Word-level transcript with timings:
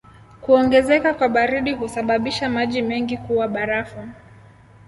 Kuongezeka 0.41 1.13
kwa 1.13 1.29
baridi 1.29 1.73
husababisha 1.73 2.49
maji 2.49 2.81
mengi 2.81 3.17
kuwa 3.17 3.47
barafu. 3.47 4.07